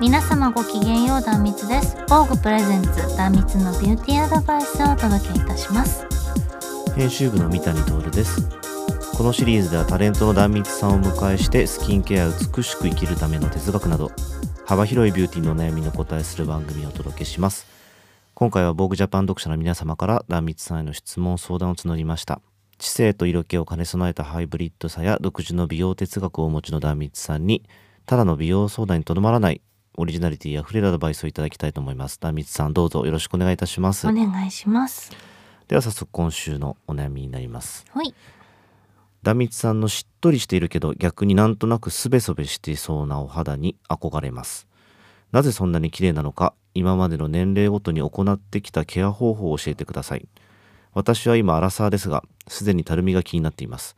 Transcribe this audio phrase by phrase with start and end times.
[0.00, 1.94] 皆様ごきげんよう断蜜です。
[2.08, 6.06] 防具プレゼンツ断蜜のビューティーアドバイスをお届けいたします。
[6.96, 8.48] 編集部の三谷徹です。
[9.14, 14.10] このシリーズではタレントの壇蜜さんを迎えしてスキンケア美しく生きるための哲学など
[14.64, 17.66] 幅広いビューティーの悩みにお答えする番組をお届けします。
[18.32, 22.40] 今回は防具ジャパン読者の皆様から壇蜜さんへの質問相談を募りました。
[22.78, 27.68] 知性と色気を兼ね備えたハイブリッドさや独自の美容哲学をお持ちの壇蜜さんに
[28.06, 29.60] ただの美容相談にとどまらない
[29.96, 32.18] オリジナリティあふれるアドバイスをいただきたいと思います。
[32.20, 34.06] 壇蜜さんどうぞよろしくお願いいたします。
[34.06, 35.10] お願いします。
[35.68, 37.84] では早速今週のお悩みになります。
[37.90, 38.14] はい。
[39.22, 44.66] 壇蜜さんのしっとりしているけど逆になんとなくすべそべしていそうなお肌に憧れます。
[45.32, 50.26] なぜそんなに綺麗なのか今までの年齢ごとに行ってきたケア方法を教えてください。
[50.92, 53.96] 私は今アラサーですがすでにたるみが気になっています。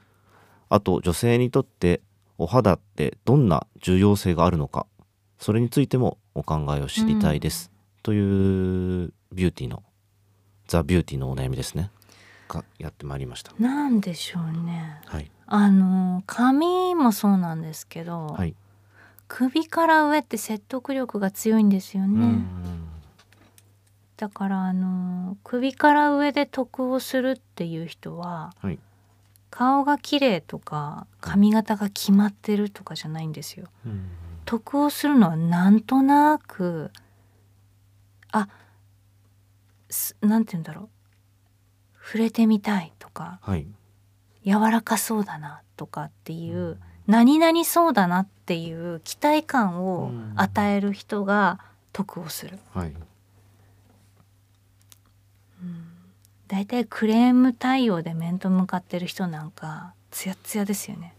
[0.68, 2.00] あと女性にとって
[2.38, 4.86] お肌ってどんな重要性があるのか
[5.42, 7.72] それについてもお考えを知りたいです、
[8.04, 9.82] というビューティーの
[10.68, 11.90] ザ・ビューティーのお悩みですね。
[12.48, 13.52] がやってまいりました。
[13.58, 15.00] なんでしょうね。
[15.04, 15.28] はい。
[15.46, 18.54] あの髪もそうなんですけど、はい。
[19.26, 22.88] 首から上って説得力が強いんですよね、うん。
[24.16, 28.78] だからあの首から上で得をするっていう人ははい。
[29.50, 33.66] 顔が綺麗とか髪型が決まってるとかじゃないんですよ。
[33.84, 34.08] うん
[34.52, 36.90] 得をするのはなんとなく
[38.30, 38.48] あ
[39.88, 40.88] すなんて言うんだろう。
[42.04, 43.66] 触れてみたいとかはい。
[44.44, 51.60] 柔らかそうだなとかっていう、何々そうだなっていう期待感を与える人が
[51.94, 52.58] 得をする。
[52.74, 52.92] はい。
[56.48, 61.14] だいたいクレーム対応で面と向かってる人なんかツヤツヤですよね。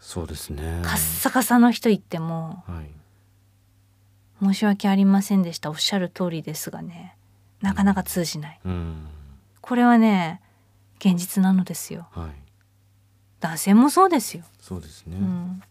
[0.00, 0.80] そうですね。
[0.82, 2.90] カッサカサの人言ってもはい。
[4.42, 5.70] 申し訳ありませんでした。
[5.70, 7.16] おっしゃる通りですがね。
[7.60, 8.60] なかなか通じない。
[8.64, 9.06] うん。
[9.60, 10.40] これはね
[10.98, 12.08] 現実なのですよ。
[12.12, 12.30] はい。
[13.40, 14.44] 男性もそうですよ。
[14.58, 15.62] そうですね、うん。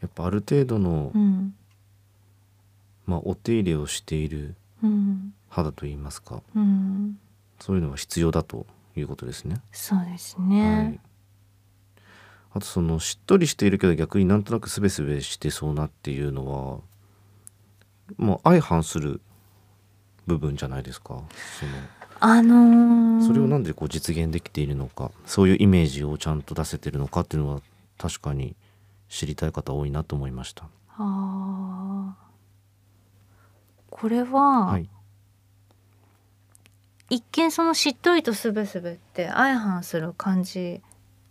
[0.00, 1.54] やっぱある程度の、うん。
[3.06, 5.34] まあお手入れをしているうん。
[5.48, 7.18] 肌といいますかうん。
[7.60, 8.66] そういうのが必要だと
[8.96, 11.07] いうことですね、そうですはねい。
[12.52, 16.80] あとそのしっとりしているけど逆になんとなくすべすべしてそうなっていうのは
[18.16, 19.20] もう相反する
[20.26, 21.22] 部分じゃないですか？
[21.58, 21.72] その
[22.20, 25.10] あのーそれをなんでこう実現できているのか？
[25.26, 27.60] そういうイメージをちゃんと出せてるのかっていうのは
[27.98, 28.56] 確かに
[29.08, 30.64] 知りたい方多いなと思いました。
[30.96, 32.28] あー。
[33.90, 34.88] これは、はい、
[37.10, 40.80] 一見そのしっとりとすべすべって相反する感じ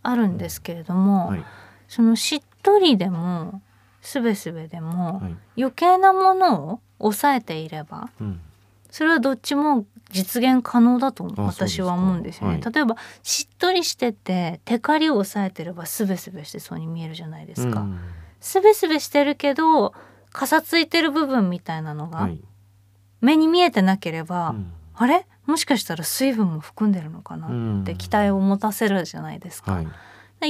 [0.04, 1.44] あるんですけれども、はい、
[1.88, 3.62] そのしっとりでも
[4.02, 8.40] すべすべでも、はい、余計なものを抑えていればうん、
[8.90, 12.60] それはどっちも実現可能だと私は思うんですよね。
[12.64, 12.74] はい。
[12.74, 17.82] 例えばしっとりしててテカリを抑えてればすべすべしてそうに見えるじゃないですか。
[17.82, 18.00] うん。
[18.40, 19.94] すべすべしてるけど
[20.32, 22.40] かさついてる部分みたいなのがはい、
[23.20, 24.72] 目に見えてなければ、うん。
[24.94, 25.28] あれ？
[25.48, 29.72] もしかしたら水分も含んでるのかなって期待を持たせるじゃないですか。
[29.74, 29.92] はい、で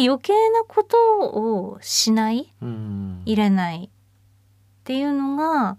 [0.05, 3.21] 余計なことをしないうん。
[3.25, 3.89] 入れないっ
[4.83, 5.77] ていうのが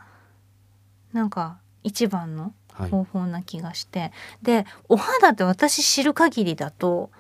[1.13, 7.11] なんか一番のはい、方法な気がして、でお肌って私知る限りだと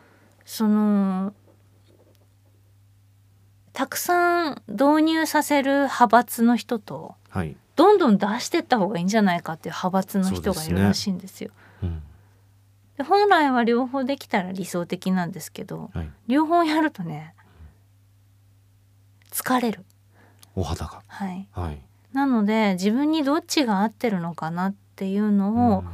[0.44, 1.34] その
[3.72, 11.50] たくさん導入させる派閥の人とはい、どんどん出してった方がいいんじゃないかっていう派閥の人がいるらしいんですよ。
[11.52, 11.54] うん、
[12.96, 17.34] で本来は両方できたら理想的なんですけどはい、両方やるとね
[19.30, 19.84] 疲れる。
[20.56, 21.80] お肌が、はい、はい、
[22.12, 25.88] なので自分にどっちが合ってるのかなっていうのをうん。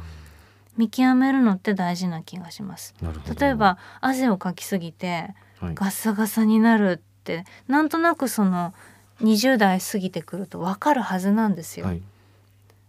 [0.77, 2.93] 見極めるのって大事な気がします。
[3.01, 3.39] なるほど。
[3.39, 8.73] 例え、ば汗をかきすぎてはい、ガッサガサになるってなんとなくその
[9.21, 11.85] 20代過ぎてくると分かるはずなんですよ。
[11.85, 12.01] はい、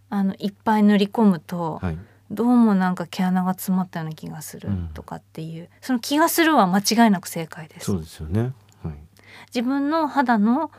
[0.09, 1.97] あのいっぱい塗り込むと、はい、
[2.29, 4.89] どうもなんか毛穴が詰まったような気がするうん。
[4.93, 7.85] とかっていう、その気がするは間違いなく正解です。
[7.85, 8.53] そうですよね。
[8.83, 8.93] はい、
[9.53, 10.71] 自分の肌の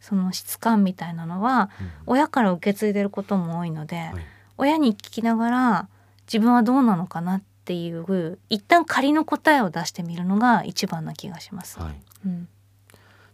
[0.00, 1.90] その質感みたいなのはうん。
[2.06, 4.14] 親から受け継いでることも多いので、はい、
[4.58, 5.88] 親に聞きながら
[6.26, 11.78] 自分はどうなのかなっていう一旦仮の答えを出してみるのが一番な気がします。
[11.78, 11.94] はい。
[12.26, 12.48] うん、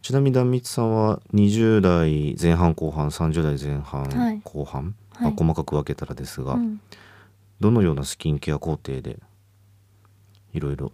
[0.02, 4.40] ちなみに壇蜜さんは20代前半後半30代前半、はい。
[4.44, 5.22] 後半、はい。
[5.24, 6.80] まあ、細かく分けたらですが、うん
[7.62, 9.20] どのようなスキンケア工程で
[10.52, 10.90] いろいろ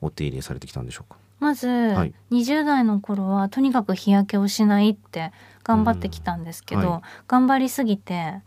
[0.00, 1.18] お手入れされてきたんでしょうか？
[1.40, 1.70] まず、い。
[1.70, 5.30] 20代の頃はとにかく日焼けをしないって
[5.62, 7.02] 頑張ってきたんですけど、うんはい。
[7.28, 8.40] 頑張りすぎて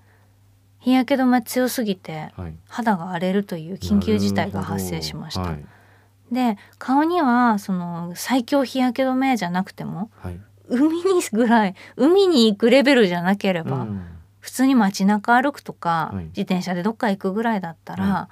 [0.80, 2.56] 日焼け止め強すぎてはい。
[2.68, 5.42] 肌が荒れるという緊急事態が発生しました。
[5.42, 5.64] はい。
[6.32, 10.40] で顔にはその最強日焼け止めじゃなくてもはい。
[10.68, 14.02] 海にぐらい海に行くレベルじゃなければ、うん
[14.40, 16.26] 普通に街中歩くとか、はい。
[16.26, 18.30] 自転車でどっか行くぐらいだったら、は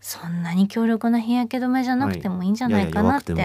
[0.00, 3.38] そんなに強力な日焼け止めじゃなくてもいいんじゃないかなって,、うん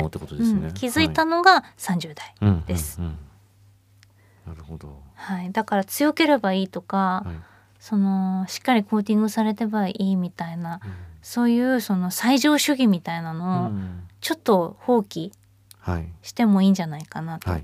[0.74, 3.00] 気づいたのが30代、はいです。
[3.00, 4.54] うんうんうん。
[4.54, 7.36] なるほど、はい、だから強ければいいとか、はい。
[7.80, 10.92] そのしっかりコーティングされてばいいみたいなうん。
[11.22, 14.08] そういうその最上主義みたいなうのをん。
[14.22, 15.32] ちょっと放棄
[15.80, 16.08] はい。
[16.22, 17.52] してもいいんじゃないかなと。
[17.52, 17.64] はい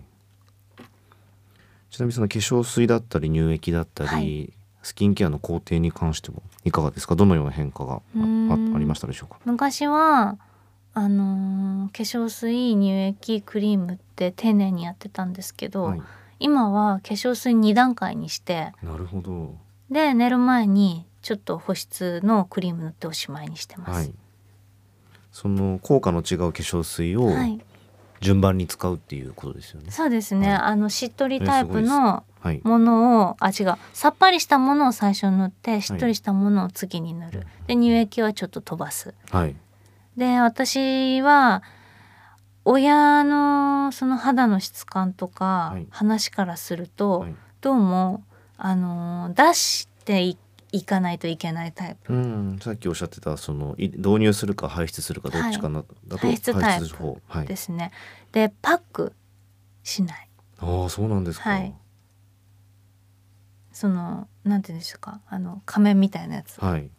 [1.91, 4.53] ちなみにその化粧水だったり乳液だったり、はい。
[4.83, 7.15] スキンケアの工程に関してもいかがですか？
[7.15, 9.37] どのような変化がありましたでしょうか？
[9.45, 10.39] 昔は
[10.95, 16.01] あのー化粧水乳液クリームって丁寧にやってたんですけど、はい。
[16.39, 19.55] 今は化粧水2段階にしてなるほど。
[19.91, 23.91] で寝る前にちょっと保湿のクリーム塗っておしまいにしてます。
[23.91, 24.13] はい。
[25.31, 27.61] その効果の違う化粧水をはい
[28.21, 29.91] 順番に使うっていうことですよね。
[29.91, 30.57] そうですね、はい。
[30.57, 32.61] あのしっとりタイプのはい。
[32.63, 33.75] ものをあ違う。
[33.93, 39.13] さっぱりしたものを最初塗ってしっとりしたものを次に塗る、で乳液はちょっと飛ばす。
[39.29, 39.55] はい。
[40.17, 41.61] で私は
[42.65, 48.23] 親のその肌の質感とかはい話からすると、はいどうも
[48.57, 50.35] あの出してい
[50.71, 52.13] いかないといけないタイプ。
[52.13, 57.47] うんさっきおっしゃってたそのい導入するか排出するかどっちかな、だと排出タイプする方はい。
[57.47, 57.91] ですね。
[58.31, 59.13] でパック
[59.83, 60.29] しない。
[60.59, 61.49] ああそうなんですか。
[61.49, 61.75] はい。
[63.71, 65.21] そのなんて言うんですか。
[65.27, 66.89] あの仮面みたいなやつ、はい。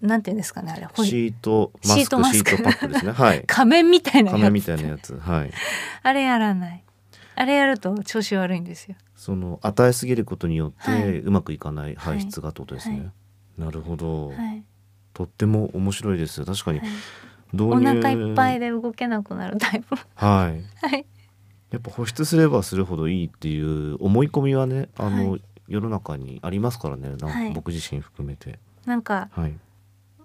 [0.00, 0.86] なんて言うんですかねあれ。
[0.86, 1.06] ほい。
[1.06, 2.50] シートマスクシートマスク。
[2.50, 3.12] シートパックですね。
[3.12, 3.44] はい。
[3.48, 4.40] 仮面みたいなやつ。
[4.40, 5.18] 仮面みたいなやつ。
[5.18, 5.50] はい。
[6.02, 6.84] あれやらない
[7.34, 8.96] あれやると調子悪いんですよ。
[9.14, 11.18] その与えすぎることによって、はい。
[11.18, 13.10] うまくいかない排出がってことですね、はい。
[13.58, 14.64] なるほど、はい、
[15.14, 16.80] とっても面白いです確かに。
[17.54, 19.94] お入腹いっぱいで動けなくなるタイプ。
[20.14, 20.64] はい。
[20.86, 21.06] はい。
[21.70, 25.38] やっぱ保湿すればするほどいいっていう思い込みはねあの、は
[25.68, 27.08] 世の中にありますからね。
[27.08, 27.52] なんかはい。
[27.52, 28.58] 僕自身含めて。
[28.84, 29.54] なんかはい。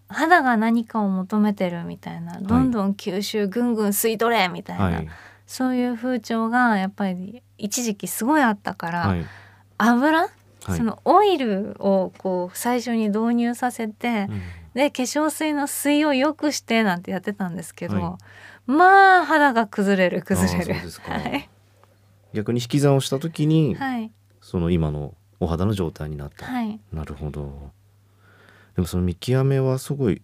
[0.10, 2.40] 肌が何かを求めてるみたいな。
[2.40, 5.10] どんどん吸収ぐんぐん吸い取れみたいな、はい
[5.48, 9.26] そういう風潮がやっぱり一時期すごいあったから、はい。
[9.78, 10.78] 油、はい。
[10.78, 14.42] そのオイルをこう最初に導入させて、うん。
[14.74, 18.18] で化粧水の水を良くしてなんてやってたんですけど、は
[18.68, 20.76] まあ肌が崩れる崩れる。
[22.34, 24.12] 逆に引き算をした時に、はい。
[24.42, 26.80] その今のお肌の状態になった、はい。
[26.92, 27.72] なるほど。
[28.76, 30.22] でもその見極めはすごい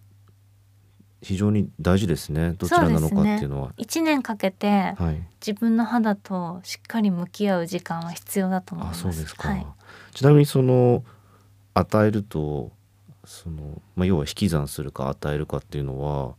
[1.24, 2.52] 非常に大事ですね。
[2.52, 3.72] どちらなのかっていうのは。
[3.78, 5.26] 1年かけてはい。
[5.44, 9.02] 自分の肌としっかり向き合う時間は必要だと思いあます。
[9.02, 9.66] そうですか、はい、
[10.12, 11.02] ちなみにその
[11.72, 12.72] 与えると
[13.24, 16.34] その、まあ、要は引き算するか与えるかっていうのは、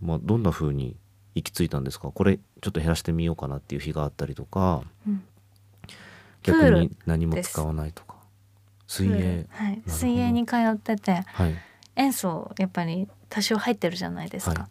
[0.00, 0.96] まあ、どんな風に
[1.34, 2.10] 行き着いたんですか？
[2.10, 5.24] これちょっと減らしてみようかなっていう日があったりとかうん。
[6.42, 8.16] 逆に何も使わないとか。
[8.86, 9.46] 水泳。
[9.50, 11.22] はい、水泳に通ってて。
[11.26, 11.54] はい
[11.98, 14.62] 塩素やっぱり多少入ってるじゃないですか。
[14.62, 14.70] はい。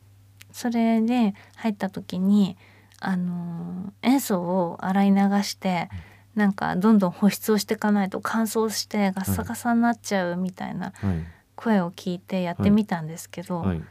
[0.52, 2.58] それで入った時に
[3.00, 5.90] あのー塩素を洗い流して
[6.34, 11.18] なんかどんどん保湿をしていかないと乾燥してガッサガサになっちゃうみたいなはい。
[11.56, 13.82] 声を聞いてやってみたんですけど、はい。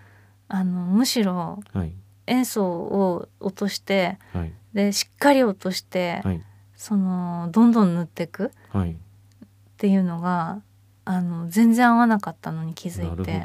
[0.49, 1.93] あのむしろはい。
[2.27, 4.53] 塩素を落としてはい。
[4.73, 6.43] でしっかり落として、はい。
[6.75, 8.93] そのどんどん塗っていくはい。
[8.93, 8.97] っ
[9.77, 10.63] ていうのが
[11.07, 13.43] あの全然合わなかったのに気づないて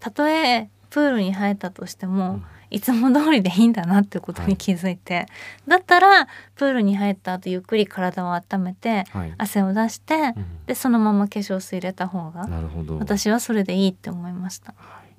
[0.00, 2.44] たとえプールに入ったとしてど、も、うん。
[2.72, 5.26] いつも通りでいいんだなってことに気づいて、
[5.66, 9.34] だったらプールに入った後ゆっくり体を温めてはい。
[9.38, 10.66] 汗を出して、うん。
[10.66, 12.98] でそのまま化粧水入れた方がなるほど。
[12.98, 14.74] 私はそれでいいって思いました。
[14.76, 15.14] はい、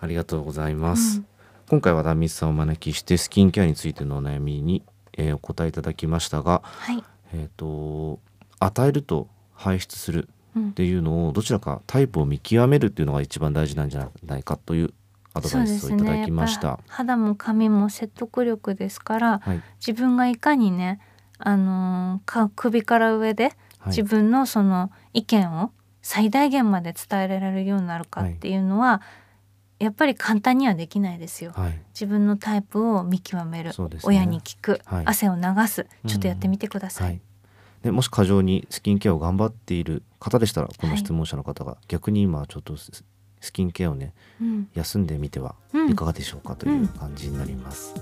[0.00, 1.26] ありがとうございます、うん。
[1.68, 4.84] 今回は壇蜜さんをお招きしてスキンケアについてのお悩みに、
[5.16, 8.20] えーお答えいただきましたがはい、えっ、と
[8.60, 14.94] 与えると排出するうんっていうのをどちらかタイプを見極めるっていうのが一番大事なんじゃないかという
[15.34, 16.68] アドバイスをいただきました。
[16.68, 19.62] やっぱ肌も髪も説得力ですからはい。
[19.84, 21.00] 自分がいかにね、
[21.38, 23.88] あのーか首から上ではい。
[23.88, 28.56] 自分のその意見を最大限まで伝えられるようになるかってい。
[28.56, 29.02] うのは、
[29.78, 31.52] やっぱり簡単にはできないですよ。
[31.54, 31.80] はい。
[31.92, 33.74] 自分のタイプを見極める、ね。
[34.04, 35.06] 親に聞く、はい。
[35.06, 35.86] 汗を流す。
[36.06, 37.04] ちょっとやってみてくださ。
[37.04, 37.20] はいい
[37.84, 43.04] でもし過剰にスキンケアを頑張っている方でしたらこの質問者の方が逆に今ちょっとス
[43.40, 47.94] スキンケアをねうん休んでみてはうんいかがでしょうかという感じになります。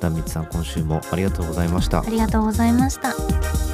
[0.00, 2.04] 壇蜜さん今週もありがとうございましたあ。
[2.10, 3.73] りがとうございました